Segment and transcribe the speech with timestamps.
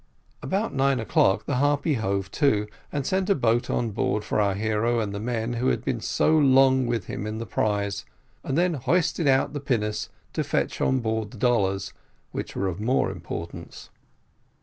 [0.41, 4.55] About nine o'clock the Harpy hove to, and sent a boat on board for our
[4.55, 8.03] hero and the men who had been so long with him in the prize,
[8.43, 11.93] and then hoisted out the pinnace to fetch on board the dollars,
[12.31, 13.91] which were of more importance.